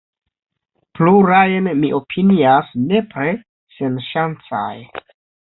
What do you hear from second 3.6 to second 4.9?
senŝancaj.